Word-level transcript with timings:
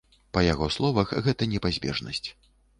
Па 0.37 0.41
яго 0.45 0.69
словах, 0.77 1.13
гэта 1.29 1.51
непазбежнасць. 1.53 2.27